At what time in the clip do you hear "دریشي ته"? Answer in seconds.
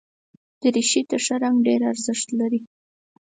0.61-1.17